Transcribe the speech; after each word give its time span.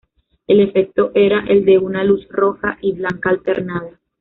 El 0.47 0.61
efecto 0.61 1.11
era 1.13 1.41
el 1.47 1.63
de 1.63 1.77
una 1.77 2.03
luz 2.03 2.25
roja 2.29 2.79
y 2.81 2.93
blanca 2.93 3.29
alternada. 3.29 3.99